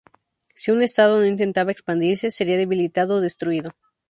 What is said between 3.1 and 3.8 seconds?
o destruido.